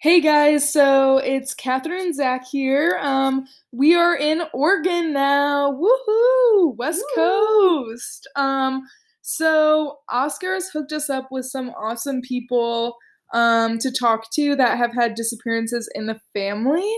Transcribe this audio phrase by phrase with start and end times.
[0.00, 2.98] Hey guys, so it's Catherine and Zack here.
[3.02, 5.72] Um, we are in Oregon now.
[5.72, 6.74] Woohoo!
[6.78, 7.84] West Woo!
[7.84, 8.26] Coast.
[8.36, 8.84] Um,
[9.20, 12.96] so Oscar has hooked us up with some awesome people
[13.34, 16.90] um, to talk to that have had disappearances in the family.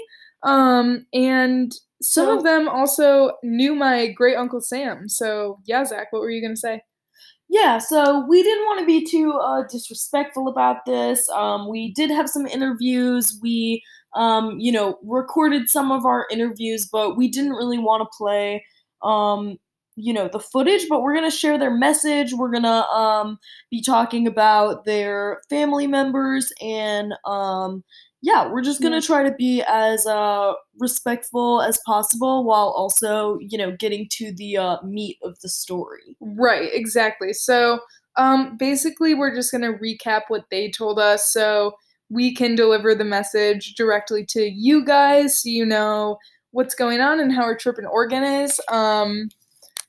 [0.45, 5.09] Um, and some So- of them also knew my great uncle Sam.
[5.09, 6.83] So yeah, Zack, what were you gonna say?
[7.49, 11.29] Yeah, so we didn't want to be too uh, disrespectful about this.
[11.31, 13.39] Um, we did have some interviews.
[13.43, 13.83] We,
[14.15, 18.65] um, you know, recorded some of our interviews, but we didn't really want to play,
[19.03, 19.59] um,
[19.97, 20.89] you know, the footage.
[20.89, 22.33] But we're gonna share their message.
[22.33, 23.39] We're gonna um,
[23.71, 27.85] be talking about their family members, and um,
[28.25, 29.01] yeah, we're just gonna Yeah.
[29.03, 34.57] try to be as uh, respectful as possible while also, you know, getting to the
[34.57, 36.17] uh, meat of the story.
[36.21, 37.35] Right, exactly.
[37.35, 37.81] So,
[38.17, 41.73] um, basically, we're just going to recap what they told us so
[42.11, 46.17] we can deliver the message directly to you guys so you know
[46.53, 48.61] what's going on and how our trip in Oregon is.
[48.69, 49.29] Um,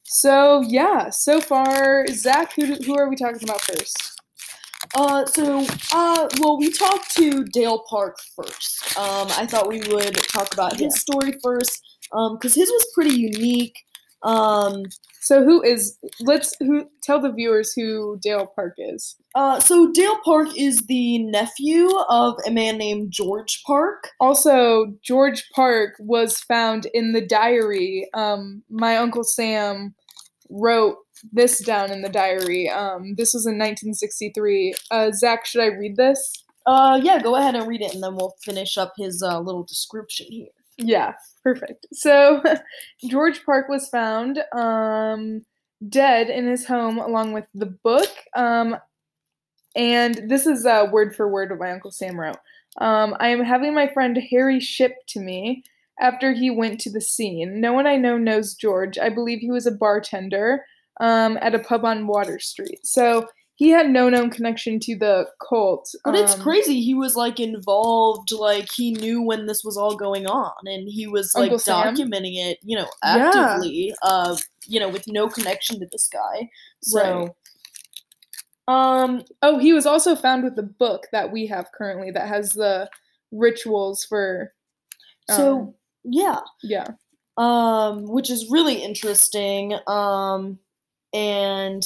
[0.04, 4.20] so, yeah, so far, Zack, who, who are we talking about first?
[4.96, 8.98] Uh, so, uh, well, we talked to Dale Park first.
[8.98, 11.82] Um, I thought we would talk about his story first,
[12.14, 13.76] um, because his was pretty unique.
[14.24, 14.84] Um,
[15.20, 19.16] So, who is, let's who tell the viewers who Dale Park is.
[19.34, 24.12] uh, so Dale Park is the nephew of a man named George Park.
[24.20, 28.08] Also, George Park was found in the diary.
[28.14, 29.96] Um, my uncle Sam
[30.50, 30.98] wrote
[31.32, 32.70] this down in the diary.
[32.70, 34.76] Um, this was in 1963.
[34.92, 36.44] Uh, Zack, should I read this?
[36.66, 39.64] Uh, yeah, go ahead and read it, and then we'll finish up his uh, little
[39.64, 40.48] description here.
[40.78, 41.14] Yeah,
[41.44, 41.86] perfect.
[41.94, 42.44] So,
[43.08, 45.46] George Park was found um,
[45.88, 48.10] dead in his home along with the book.
[48.36, 48.78] Um,
[49.76, 52.38] and this is uh, word for word what my Uncle Sam wrote.
[52.80, 55.64] Um, I am having my friend Harry shipped to me
[56.00, 57.62] after he went to the scene.
[57.62, 58.98] No one I know knows George.
[58.98, 60.66] I believe he was a bartender
[61.00, 62.80] um, at a pub on Water Street.
[62.86, 65.90] So, he had no known connection to the cult.
[66.04, 66.82] But it's um, crazy.
[66.82, 71.08] He was like involved, like he knew when this was all going on, and he
[71.08, 71.96] was like Uncle Sam?
[71.96, 73.88] documenting it, you know, actively.
[73.88, 73.94] Yeah.
[74.02, 74.36] Uh,
[74.68, 76.50] you know, with no connection to this guy.
[76.82, 77.34] So,
[78.68, 79.04] Right.
[79.04, 82.52] um, Oh, he was also found with the book that we have currently that has
[82.52, 82.90] the
[83.32, 84.52] rituals for.
[85.30, 85.74] so um,
[86.04, 86.88] yeah, yeah,
[87.38, 89.76] um, which is really interesting.
[89.88, 90.60] Um,
[91.16, 91.84] and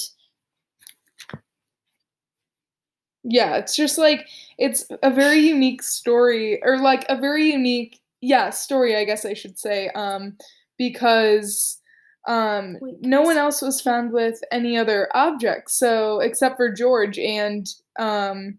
[3.23, 8.50] yeah, it's just like it's a very unique story, or like a very unique, yeah,
[8.50, 8.95] story.
[8.95, 10.38] I guess I should say, um,
[10.78, 11.79] because
[12.28, 17.67] um, no one else was found with any other objects, so except for George and
[18.00, 18.57] um,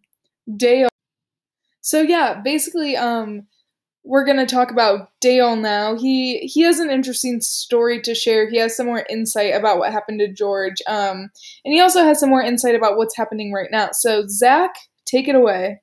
[0.56, 0.88] Dale.
[1.80, 3.46] So yeah, basically, um,
[4.04, 5.96] we're gonna talk about Dale now.
[5.96, 8.48] He he has an interesting story to share.
[8.48, 11.30] He has some more insight about what happened to George, um,
[11.64, 13.90] and he also has some more insight about what's happening right now.
[13.92, 14.72] So Zack,
[15.06, 15.80] take it away.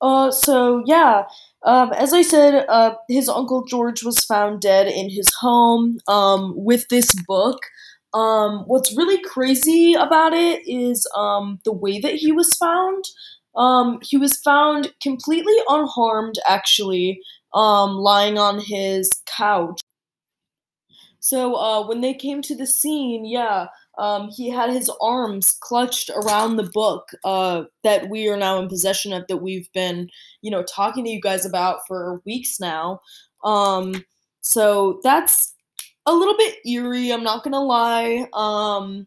[0.00, 1.24] Uh, so yeah,
[1.64, 6.54] um, as I said, uh, his uncle George was found dead in his home, um,
[6.56, 7.60] with this book.
[8.14, 13.04] Um, what's really crazy about it is, um, the way that he was found.
[13.56, 17.20] Um, he was found completely unharmed, actually,
[17.54, 19.80] um, lying on his couch.
[21.20, 23.66] So, uh, when they came to the scene, yeah,
[23.98, 28.68] um, he had his arms clutched around the book uh, that we are now in
[28.68, 30.08] possession of that we've been
[30.42, 33.00] you know talking to you guys about for weeks now
[33.44, 34.04] um,
[34.40, 35.54] so that's
[36.06, 39.06] a little bit eerie i'm not gonna lie um,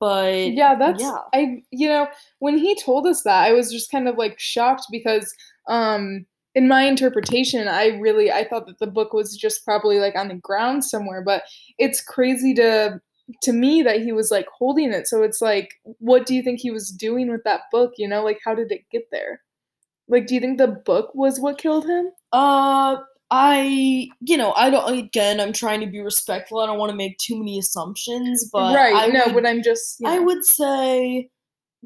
[0.00, 3.90] but Yeah, that's yeah I you know, when he told us that, I was just
[3.90, 5.32] kind of like shocked because
[5.68, 10.16] um in my interpretation, I really I thought that the book was just probably like
[10.16, 11.42] on the ground somewhere, but
[11.78, 13.00] it's crazy to
[13.42, 15.06] to me that he was like holding it.
[15.06, 18.24] So it's like what do you think he was doing with that book, you know?
[18.24, 19.42] Like how did it get there?
[20.08, 22.10] Like do you think the book was what killed him?
[22.32, 22.96] uh
[23.30, 26.96] i you know i don't again i'm trying to be respectful i don't want to
[26.96, 28.94] make too many assumptions but right.
[28.94, 31.28] I no, would, but I'm just you I would say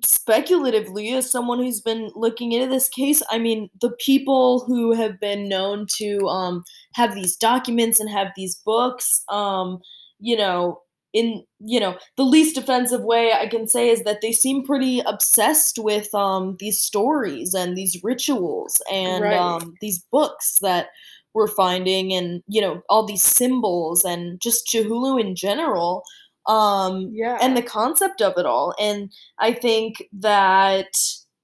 [0.05, 5.19] speculatively as someone who's been looking into this case i mean the people who have
[5.21, 9.81] been known to um, have these documents and have these books um,
[10.21, 10.81] you know
[11.13, 15.01] in you know the least offensive way i can say is that they seem pretty
[15.01, 19.39] obsessed with um, these stories and these rituals and Right.
[19.39, 20.89] um, these books that
[21.35, 26.03] we're finding and you know all these symbols and just Cthulhu in general
[26.49, 27.39] um, Yeah.
[27.41, 28.75] and the concept of it all.
[28.81, 30.89] And I think that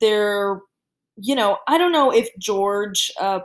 [0.00, 0.60] there,
[1.16, 3.40] you know, I don't know if George, uh,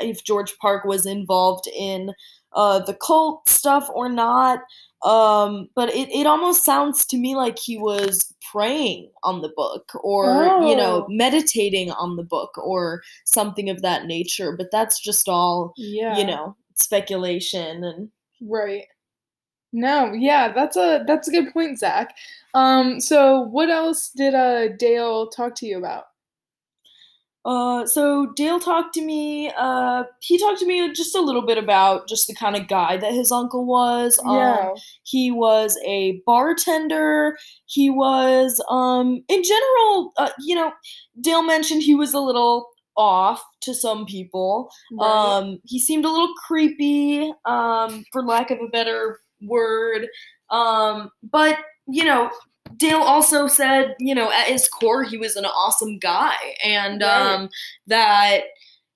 [0.00, 2.12] if George Park was involved in
[2.56, 4.60] uh, the cult stuff or not.
[5.04, 9.92] Um, but it, it almost sounds to me like he was praying on the book
[10.02, 10.26] or,
[10.66, 11.06] you know, Oh.
[11.08, 14.56] meditating on the book or something of that nature.
[14.56, 16.16] But that's just all, yeah.
[16.18, 18.10] you know, speculation and
[18.40, 18.84] Right.
[19.72, 22.14] No, yeah, that's a that's a good point, Zack.
[22.54, 26.04] Um, so what else did uh Dale talk to you about?
[27.46, 29.52] Uh, so Dale talked to me.
[29.56, 32.96] Uh, he talked to me just a little bit about just the kind of guy
[32.96, 34.18] that his uncle was.
[34.24, 34.70] Um, Yeah.
[35.04, 37.38] he was a bartender.
[37.66, 40.72] He was, um, in general, uh, you know,
[41.20, 44.68] Dale mentioned he was a little off to some people.
[44.92, 45.06] Right.
[45.06, 50.08] Um, he seemed a little creepy, um, for lack of a better word.
[50.50, 51.58] Um, but
[51.88, 52.30] you know,
[52.76, 56.34] Dale also said, you know, at his core, he was an awesome guy,
[56.64, 57.34] and Right.
[57.34, 57.48] um,
[57.86, 58.44] that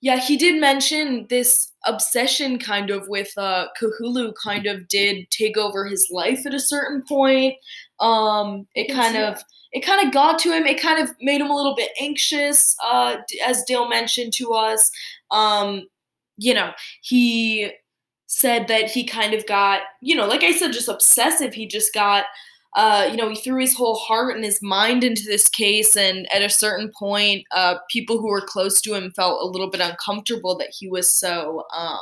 [0.03, 5.57] yeah, he did mention this obsession kind of with uh, Cthulhu kind of did take
[5.57, 7.53] over his life at a certain point.
[7.99, 10.65] Um, it kind of it kind of got to him.
[10.65, 14.89] It kind of made him a little bit anxious, uh, as Dale mentioned to us.
[15.29, 15.87] Um,
[16.37, 16.71] you know,
[17.03, 17.71] he
[18.25, 21.53] said that he kind of got, you know, like I said, just obsessive.
[21.53, 22.25] He just got,
[22.75, 25.97] uh, you know, he threw his whole heart and his mind into this case.
[25.97, 29.69] And at a certain point, uh, people who were close to him felt a little
[29.69, 31.99] bit uncomfortable that he was so, um,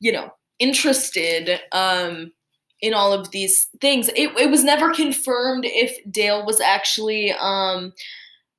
[0.00, 2.32] you know, interested um,
[2.80, 4.08] in all of these things.
[4.08, 7.92] It, it was never confirmed if Dale was actually, um,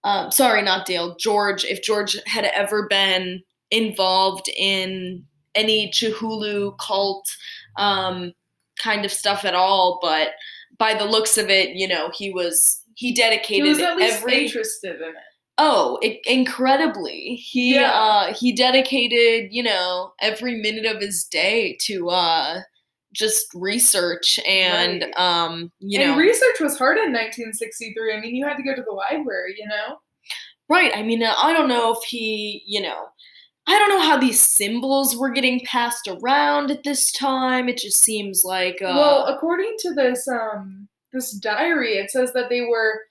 [0.06, 5.26] um, sorry, not Dale, George, if George had ever been involved in
[5.56, 7.28] any Cthulhu cult
[7.76, 8.32] um,
[8.82, 10.00] kind of stuff at all.
[10.02, 10.30] But
[10.80, 14.18] by the looks of it, you know, he was he dedicated he was at least
[14.18, 15.16] every interested in it.
[15.60, 17.36] Oh, i incredibly.
[17.36, 17.92] He Yeah.
[17.92, 22.62] uh he dedicated, you know, every minute of his day to uh
[23.14, 25.20] just research and Right.
[25.20, 28.14] um you and know research was hard in 1963.
[28.16, 29.98] I mean, you had to go to the library, you know.
[30.70, 30.92] right.
[30.96, 33.06] I mean, uh, I don't know if he, you know,
[33.68, 37.68] I don't know how these symbols were getting passed around at this time.
[37.68, 42.50] It just seems like uh well, according to this um this diary, it says that
[42.50, 43.02] they were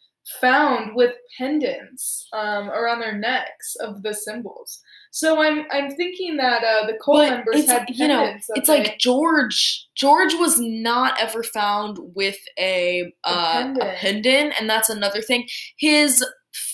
[0.40, 4.80] found with pendants um around their necks of the symbols.
[5.12, 8.82] So I'm I'm thinking that uh, the cult But members had you know, it's they-
[8.82, 9.86] like George.
[9.94, 13.96] George was not ever found with a uh, a pendant.
[13.96, 15.48] pendant, and that's another thing.
[15.78, 16.22] His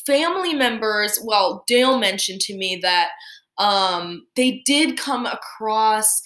[0.07, 1.21] family members.
[1.25, 3.11] Well, Dale mentioned to me that
[3.59, 6.23] um, they did come across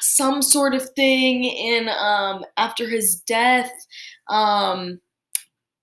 [0.00, 3.72] some sort of thing in um, after his death.
[4.28, 5.00] Um,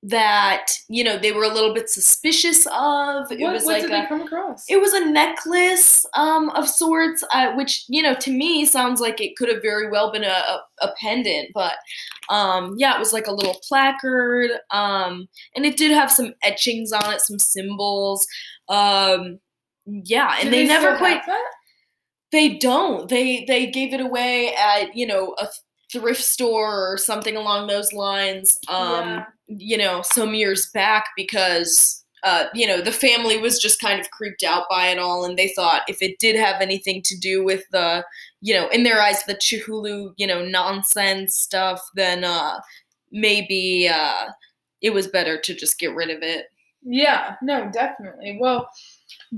[0.01, 3.30] that you know they were a little bit suspicious of.
[3.31, 4.63] It what, was what like did a, they come across?
[4.69, 9.19] it was a necklace um, of sorts, uh, which you know to me sounds like
[9.19, 11.75] it could have very well been a, a, a pendant, but
[12.30, 16.94] um, yeah, it was like a little placard, um, and it did have some etchings
[16.94, 18.25] on it, some symbols.
[18.69, 19.39] Um,
[20.06, 21.21] yeah, and Do they, never quite
[22.31, 23.09] they don't.
[23.09, 25.47] They they gave it away at you know a
[25.92, 28.57] thrift store or something along those lines.
[28.68, 28.78] Um,
[29.09, 29.25] Yeah.
[29.47, 34.11] you know, some years back because uh, you know the family was just kind of
[34.11, 37.44] creeped out by it all, and they thought if it did have anything to do
[37.44, 38.04] with the
[38.42, 42.59] you know in their eyes the Cthulhu you know nonsense stuff, then uh,
[43.11, 44.25] maybe uh,
[44.81, 46.45] it was better to just get rid of it.
[46.83, 48.37] Yeah, no, definitely.
[48.40, 48.69] Well,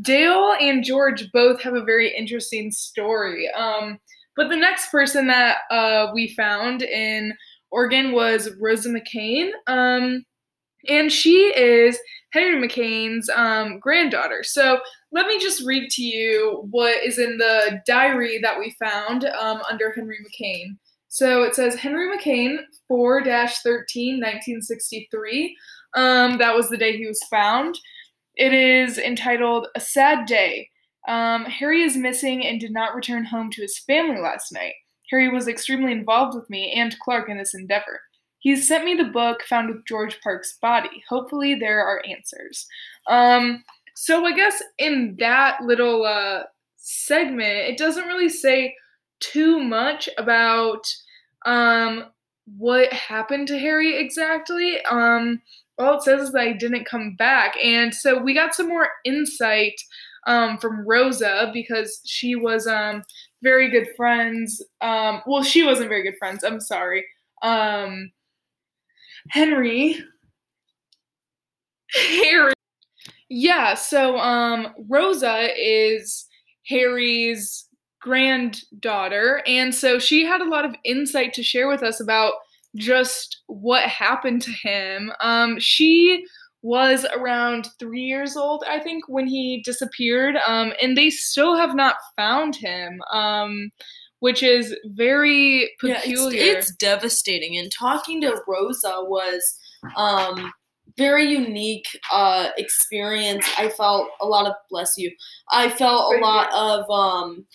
[0.02, 3.50] Dale and George both have a very interesting story.
[3.52, 4.00] Um,
[4.36, 7.34] but the next person that uh, we found in
[7.72, 9.52] Oregon was Rosa McCain.
[9.68, 10.26] Um,
[10.88, 12.00] and she is
[12.32, 14.44] Henry McCain's um, granddaughter.
[14.44, 14.80] So
[15.12, 19.62] let me just read to you what is in the diary that we found um,
[19.70, 20.78] under Henry McCain.
[21.10, 25.58] So it says Henry McCain, 4 13, 1963.
[25.94, 27.78] Um, that was the day he was found.
[28.36, 30.70] It is entitled A Sad Day.
[31.08, 34.74] Um, Harry is missing and did not return home to his family last night.
[35.10, 38.02] Harry was extremely involved with me and Clark in this endeavor.
[38.40, 41.04] He sent me the book found with George Park's body.
[41.10, 42.66] Hopefully, there are answers.
[43.08, 43.64] Um,
[43.96, 46.44] so, I guess in that little uh,
[46.78, 48.76] segment, it doesn't really say
[49.20, 50.92] too much about
[51.46, 52.06] um,
[52.58, 54.80] what happened to Harry exactly.
[54.90, 55.42] Um,
[55.82, 57.56] all it says is that he didn't come back.
[57.64, 59.82] And so we got some more insight
[60.28, 63.04] um, from Rosa because she was um,
[63.42, 64.62] very good friends.
[64.82, 66.44] Um, well, she wasn't very good friends.
[66.44, 67.06] I'm sorry.
[67.42, 68.12] um,
[69.30, 69.98] Henry,
[71.94, 72.54] Harry.
[73.30, 76.28] Yeah, so um, Rosa is
[76.68, 77.68] Harry's
[78.02, 82.34] granddaughter, and so she had a lot of insight to share with us about
[82.76, 85.12] just what happened to him.
[85.22, 86.26] Um, she
[86.62, 91.76] was around three years old, I think, when he disappeared, um, and they still have
[91.76, 93.72] not found him, um,
[94.20, 96.44] which is very peculiar.
[96.44, 97.58] Yeah, it's, it's, devastating.
[97.58, 99.58] And talking to Rosa was
[99.96, 100.52] um,
[100.98, 103.48] very unique uh, experience.
[103.58, 105.12] I felt a lot of bless you.
[105.52, 107.46] I felt a lot of um,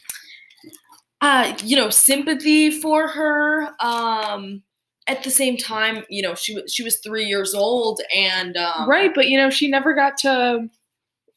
[1.21, 3.69] uh, you know sympathy for her.
[3.81, 4.63] Um,
[5.09, 8.89] at the same time, you know, she was she was three years old, and um,
[8.89, 10.69] right, but you know, she never got to.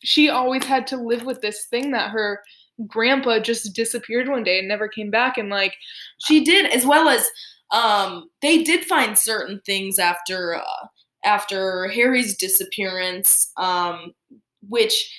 [0.01, 2.41] She always had to live with this thing that her
[2.88, 5.75] grandpa just disappeared one day and never came back, and like
[6.19, 7.29] she did, as well as
[7.71, 10.88] um, they did find certain things after uh,
[11.23, 14.13] after Harry's disappearance, um,
[14.67, 15.15] which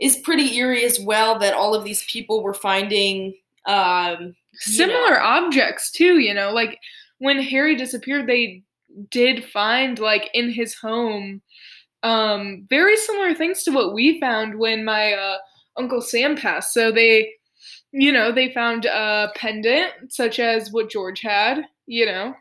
[0.00, 1.38] is pretty eerie as well.
[1.38, 3.34] That all of these people were finding
[3.66, 5.22] um, similar know.
[5.22, 6.20] objects too.
[6.20, 6.78] You know, like
[7.22, 8.64] when Harry disappeared, they
[9.10, 11.40] did find like in his home
[12.02, 15.38] um very similar things to what we found when my uh,
[15.78, 16.74] uncle Sam passed.
[16.74, 17.32] So they
[17.92, 22.34] you know, they found a pendant such as what George had, you know.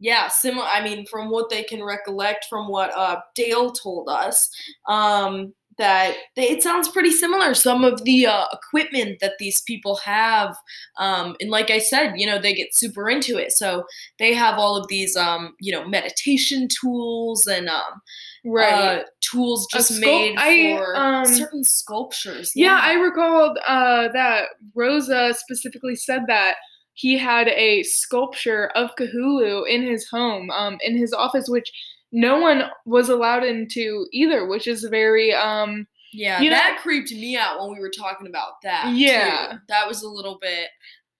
[0.00, 4.48] Yeah, similar I mean from what they can recollect from what uh Dale told us,
[4.88, 7.54] um that they, it sounds pretty similar.
[7.54, 10.56] Some of the uh, equipment that these people have,
[10.98, 13.52] um, and like I said, you know, they get super into it.
[13.52, 13.84] So
[14.18, 18.02] they have all of these, um, you know, meditation tools and um,
[18.44, 18.72] right.
[18.72, 20.34] Uh, tools just sculpt- made
[20.72, 22.52] for I, um, certain sculptures.
[22.54, 22.66] Yeah.
[22.66, 26.56] yeah, I recalled uh, that Rosa specifically said that
[26.94, 31.70] he had a sculpture of Cthulhu in his home, um, in his office, which
[32.12, 37.10] no one was allowed into either, which is very um yeah, you that know, creeped
[37.12, 38.94] me out when we were talking about that.
[38.94, 39.48] Yeah.
[39.52, 39.58] Too.
[39.68, 40.68] That was a little bit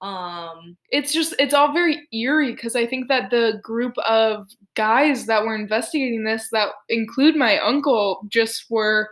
[0.01, 5.27] um it's just it's all very eerie because I think that the group of guys
[5.27, 9.11] that were investigating this that include my uncle just were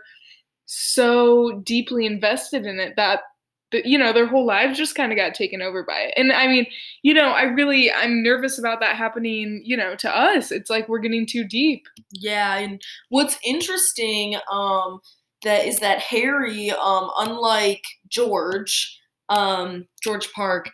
[0.65, 3.21] so deeply invested in it that
[3.71, 6.13] you know their whole lives just kind of got taken over by it.
[6.17, 6.65] And i mean
[7.03, 10.51] you know i really i'm nervous about that happening you know to us.
[10.51, 11.83] It's like we're getting too deep.
[12.11, 14.99] Yeah and what's interesting um
[15.43, 20.69] that is that harry um unlike george um george park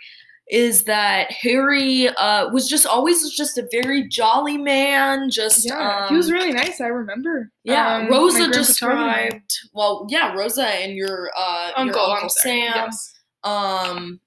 [0.49, 5.29] is that Harry uh, was just always just a very jolly man.
[5.29, 6.81] Just yeah, um, he was really nice.
[6.81, 7.49] I remember.
[7.63, 9.57] Yeah, um, Rosa described.
[9.73, 12.73] Well, yeah, Rosa and your uh, uncle, your uncle Sam.
[12.75, 13.13] Yes.
[13.43, 14.19] Um,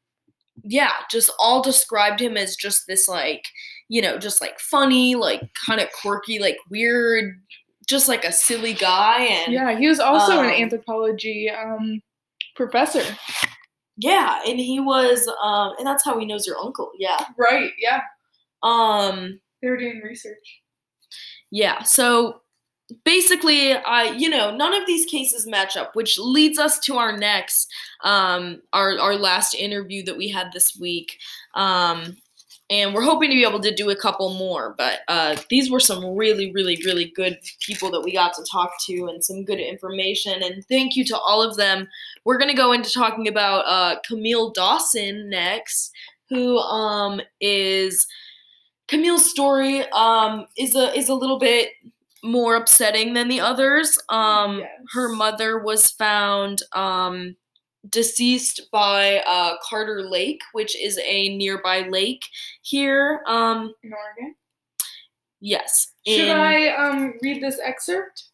[0.62, 3.44] yeah, just all described him as just this like
[3.88, 7.34] you know just like funny, like kind of quirky, like weird,
[7.86, 9.24] just like a silly guy.
[9.24, 12.00] And yeah, he was also um, an anthropology um,
[12.54, 13.04] professor.
[13.96, 16.90] Yeah, and he was, um, and that's how he knows your uncle.
[16.98, 17.18] Yeah.
[17.38, 17.70] Right.
[17.78, 18.02] Yeah.
[18.62, 20.62] Um, they were doing research.
[21.50, 21.82] Yeah.
[21.82, 22.42] So
[23.04, 27.16] basically, I, you know, none of these cases match up, which leads us to our
[27.16, 27.72] next,
[28.04, 31.18] um, our our last interview that we had this week.
[31.54, 32.16] Um,
[32.68, 35.80] and we're hoping to be able to do a couple more but uh, these were
[35.80, 39.60] some really really really good people that we got to talk to and some good
[39.60, 41.88] information and thank you to all of them
[42.24, 45.92] we're going to go into talking about uh, camille dawson next
[46.28, 48.06] who um, is
[48.88, 51.70] camille's story um, is a is a little bit
[52.24, 54.68] more upsetting than the others um, yes.
[54.92, 57.36] her mother was found um,
[57.90, 62.24] deceased by uh, Carter Lake, which is a nearby lake
[62.62, 63.22] here.
[63.26, 64.34] Um, in Oregon?
[65.40, 65.92] Yes.
[66.06, 68.24] Should in, I um, read this excerpt?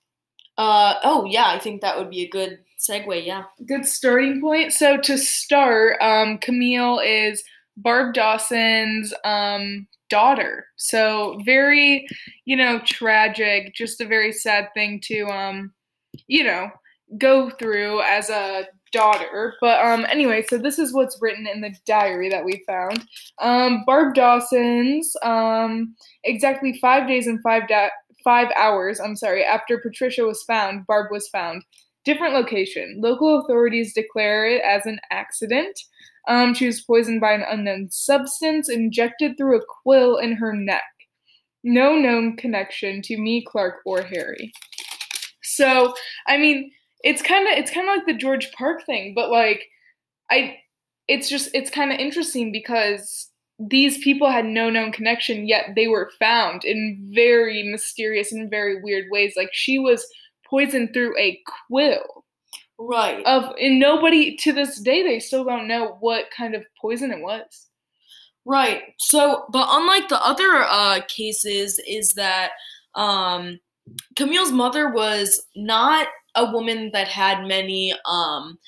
[0.59, 3.45] Uh, oh, yeah, I think that would be a good segue, yeah.
[3.67, 4.73] Good starting point.
[4.73, 7.43] So to start, um, Camille is
[7.77, 10.67] Barb Dawson's um, daughter.
[10.77, 12.07] So very,
[12.45, 15.73] you know, tragic, just a very sad thing to, um,
[16.27, 16.71] you know,
[17.19, 19.55] go through as a daughter.
[19.61, 23.05] But um, anyway, so this is what's written in the diary that we found.
[23.41, 25.95] Um, Barb Dawson's um,
[26.25, 27.89] exactly five days and five da-
[28.23, 29.01] five hours.
[29.01, 29.45] I'm sorry.
[29.45, 31.63] After Patricia was found, Barb was found.
[32.05, 32.99] Different location.
[33.01, 35.79] Local authorities declare it as an accident.
[36.29, 40.83] Um, she was poisoned by an unknown substance injected through a quill in her neck.
[41.65, 44.53] No known connection to me, Clark, or Harry.
[45.43, 45.95] So,
[46.27, 46.71] I mean,
[47.03, 49.65] it's kind of it's kind of like the George Park thing, but like
[50.31, 50.59] I
[51.09, 53.29] it's just it's kind of interesting because
[53.59, 58.83] these people had no known connection, yet they were found in very mysterious and very
[58.83, 59.35] weird ways.
[59.37, 60.07] Like she was
[60.49, 62.25] poisoned through a quill.
[62.79, 63.25] Right.
[63.27, 67.21] Of and nobody to this day they still don't know what kind of poison it
[67.21, 67.69] was.
[68.45, 68.83] Right.
[68.99, 72.51] So, but unlike the other uh, cases, is that
[72.95, 73.61] um,
[74.17, 78.59] Camille's mother was not a woman that had many, um,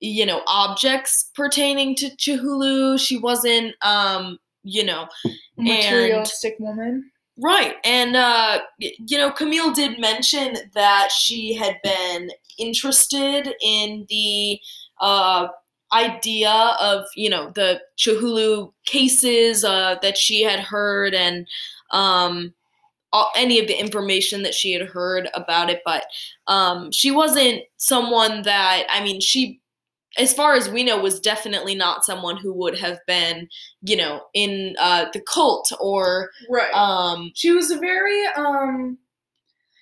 [0.00, 2.98] you know, objects pertaining to Cthulhu.
[2.98, 5.08] She wasn't, um, you know,
[5.56, 7.10] Materialistic woman.
[7.38, 7.76] Right.
[7.84, 14.58] And, uh, you know, Camille did mention that she had been interested in the
[15.00, 15.48] uh,
[15.92, 16.50] idea
[16.80, 21.46] of, you know, the Cthulhu cases uh, that she had heard and
[21.90, 22.54] um,
[23.12, 25.82] all, any of the information that she had heard about it.
[25.84, 26.04] But
[26.46, 29.60] um, she wasn't someone that, I mean, she
[30.18, 33.48] as far as we know, was definitely not someone who would have been,
[33.82, 36.72] you know, in uh, the cult or Right.
[36.72, 38.98] um, she was a very um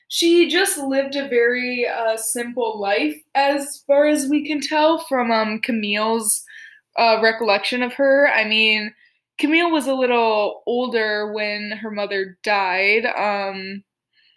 [0.09, 5.31] she just lived a very uh simple life as far as we can tell from
[5.31, 6.45] um Camille's
[6.99, 8.29] uh recollection of her.
[8.29, 8.93] I mean,
[9.39, 13.07] Camille was a little older when her mother died.
[13.07, 13.85] Um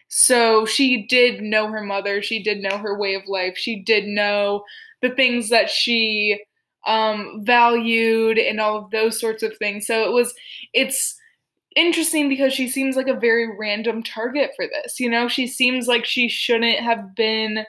[0.09, 3.57] so she did know her mother, she did know her way of life.
[3.57, 4.63] She did know
[5.01, 6.41] the things that she
[6.87, 9.87] um valued and all of those sorts of things.
[9.87, 10.33] So it was
[10.73, 11.17] it's
[11.75, 14.99] interesting because she seems like a very random target for this.
[14.99, 17.65] You know, she seems like she shouldn't have been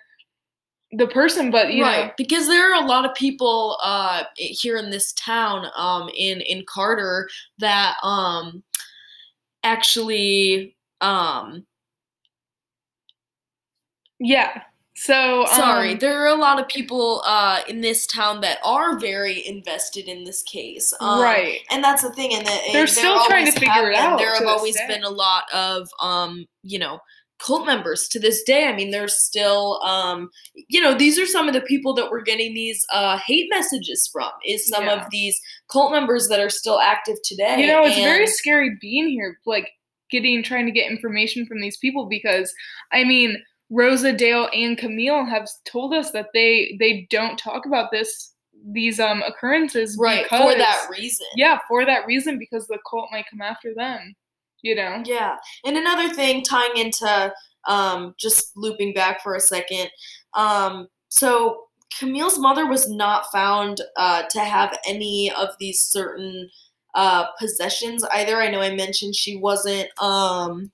[0.92, 4.76] the person, but you right know, because there are a lot of people uh, here
[4.76, 7.28] in this town um, in in Carter
[7.58, 8.62] that um,
[9.62, 11.66] actually um,
[14.18, 14.62] yeah.
[14.94, 18.98] So sorry um, there are a lot of people uh, in this town that are
[18.98, 21.60] very invested in this case um, right.
[21.70, 24.48] and that's the thing and They're still trying to figure have it out there have
[24.48, 24.88] always day.
[24.88, 26.98] been a lot of um, you know
[27.38, 28.66] cult members to this day.
[28.66, 30.28] I mean there's still um,
[30.68, 34.08] you know these are some of the people that we're getting these uh, hate messages
[34.12, 35.04] from is some Yeah.
[35.04, 37.60] of these cult members that are still active today.
[37.60, 39.70] You know, it's very scary being here, like
[40.10, 42.52] getting trying to get information from these people because
[42.92, 47.90] I mean, Rosa Dale and Camille have told us that they they don't talk about
[47.90, 48.34] this
[48.72, 51.26] these um occurrences right because for that reason.
[51.36, 54.14] Yeah for that reason because the cult might come after them
[54.62, 55.36] you know Yeah.
[55.64, 57.32] And another thing tying into
[57.66, 59.90] um, just looping back for a second.
[60.34, 61.64] Um, so
[61.98, 66.50] Camille's mother was not found uh, to have any of these certain
[66.94, 68.36] uh, possessions either.
[68.36, 70.70] I know I mentioned she wasn't, um,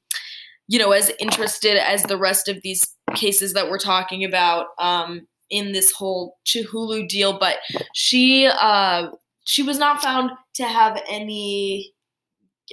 [0.68, 5.26] you know, as interested as the rest of these cases that we're talking about um,
[5.50, 7.58] in this whole Cthulhu deal, but
[7.94, 9.08] she uh,
[9.44, 11.93] she was not found to have any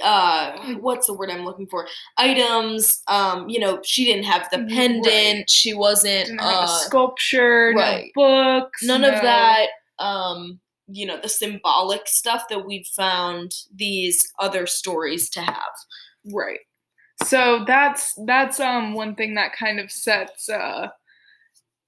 [0.04, 4.60] uh what's the word i'm looking for items um you know she didn't have the
[4.60, 4.70] Right.
[4.70, 8.12] pendant she wasn't Didn't have a uh sculpture right.
[8.16, 9.68] no books none no- of that
[10.00, 15.72] um you know the symbolic stuff that we've found these other stories to have
[16.34, 16.60] Right.
[17.26, 20.88] So that's that's um one thing that kind of sets uh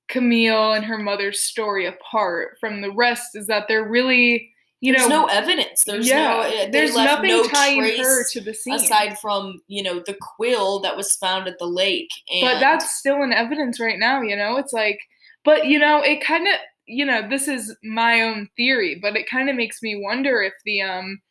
[0.09, 4.52] Camille and her mother's story apart from the rest is that they're really
[4.83, 8.23] you there's know no evidence there's yeah, no eh, there's nothing no tying trace her
[8.31, 8.73] to the scene.
[8.75, 12.97] aside from you know the quill that was found at the lake and but that's
[12.99, 14.57] still in evidence right now, you know?
[14.57, 14.99] It's like
[15.45, 19.29] but you know, it kind of you know, this is my own theory, but it
[19.29, 21.21] kind of makes me wonder if the um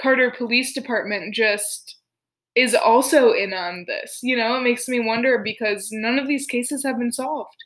[0.00, 1.96] Carter Police Department just
[2.54, 4.20] is also in on this.
[4.22, 7.56] You know, it makes me wonder because none of these cases have been solved.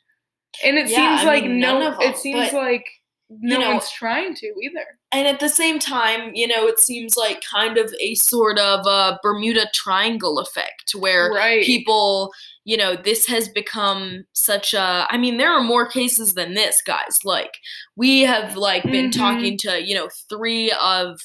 [0.63, 2.85] And it Yeah, seems I like mean, no none of it seems but, like
[3.29, 4.85] no know, one's trying to either.
[5.11, 8.85] And at the same time, you know, it seems like kind of a sort of
[8.85, 11.65] a Bermuda Triangle effect where Right.
[11.65, 12.31] people,
[12.65, 16.81] you know, this has become such a I mean, there are more cases than this,
[16.81, 17.19] guys.
[17.23, 17.57] Like
[17.95, 19.17] we have like been Mhm.
[19.17, 21.19] talking to, you know, three of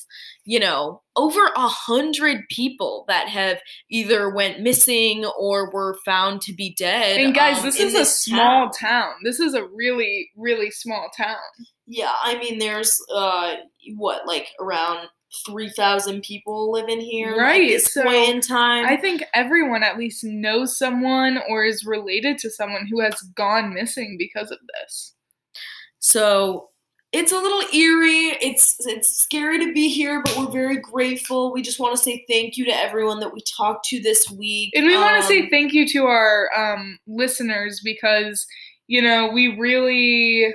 [0.45, 6.53] you know over a hundred people that have either went missing or were found to
[6.53, 8.73] be dead And guys, um, this is a this small town.
[8.91, 9.13] town.
[9.25, 11.37] This is a really, really small town.
[11.87, 13.57] Yeah, I mean, there's uh,
[13.97, 15.09] what like around
[15.47, 18.87] three thousand people living here Right, so in time.
[18.87, 23.73] I think everyone at least knows someone or is related to someone who has gone
[23.73, 25.15] missing because of this.
[25.99, 26.69] so
[27.13, 28.37] it's a little eerie.
[28.41, 31.53] It's it's scary to be here, but we're very grateful.
[31.53, 34.73] We just want to say thank you to everyone that we talked to this week.
[34.75, 38.47] And we want to say Um, thank you to our um, listeners because,
[38.87, 40.55] you know, we really,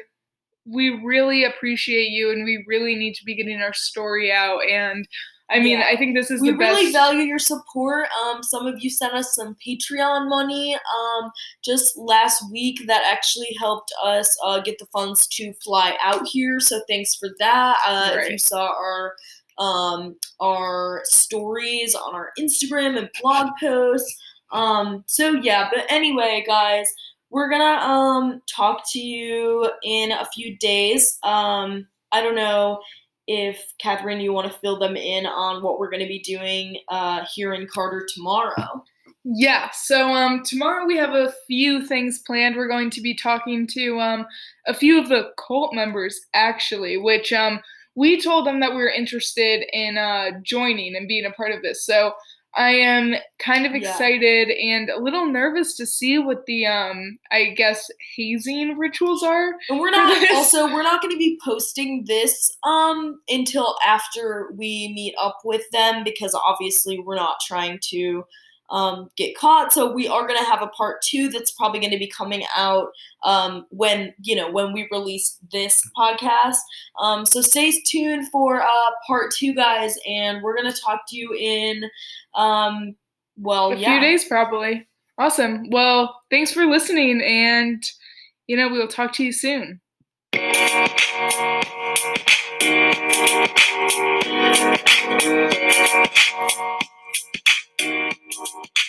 [0.68, 4.60] we really appreciate you and we really need to be getting our story out.
[4.70, 5.08] And
[5.50, 5.88] I mean, Yeah.
[5.90, 6.76] I think this is we the best.
[6.76, 8.08] We really value your support.
[8.22, 11.32] Um, some of you sent us some Patreon money um,
[11.64, 16.60] just last week that actually helped us uh, get the funds to fly out here.
[16.60, 17.78] So thanks for that.
[17.86, 19.14] Uh, If you saw our
[19.58, 24.16] um, our stories on our Instagram and blog posts.
[24.52, 26.88] Um, so yeah, but anyway, guys,
[27.30, 31.18] we're gonna um, talk to you in a few days.
[31.24, 32.80] Um, I don't know
[33.28, 37.26] if Catherine, you want to fill them in on what we're to be doing uh,
[37.34, 38.84] here in Carter tomorrow.
[39.30, 42.56] Yeah, so um tomorrow we have a few things planned.
[42.56, 44.26] We're going to be talking to um
[44.68, 47.60] a few of the cult members actually, which um
[47.96, 51.62] we told them that we were interested in uh joining and being a part of
[51.62, 51.86] this.
[51.86, 52.14] So
[52.58, 53.90] I am kind of Yeah.
[53.90, 59.54] excited and a little nervous to see what the um I guess hazing rituals are.
[59.70, 64.92] And we're not also we're not going to be posting this um until after we
[64.96, 68.24] meet up with them because obviously we're not trying to
[68.70, 69.72] um, get caught.
[69.72, 72.46] So we are going to have a part two that's probably going to be coming
[72.56, 72.90] out
[73.24, 76.58] um, when you know when we release this podcast.
[77.00, 81.18] Um, so stay tuned for uh, part two, guys, and we're going to talk to
[81.18, 81.90] you in
[82.36, 82.96] um,
[83.38, 83.92] well, a yeah.
[83.92, 84.88] few days probably.
[85.18, 85.70] Awesome.
[85.72, 87.84] Well, thanks for listening, and
[88.48, 89.82] you know we will talk to you soon
[98.40, 98.87] oh you.